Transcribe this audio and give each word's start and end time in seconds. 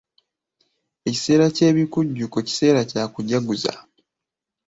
Ekiseera 1.09 1.45
ky'ebikujjuko 1.55 2.37
kiseera 2.47 2.81
kya 2.89 3.03
kujaguza. 3.13 3.73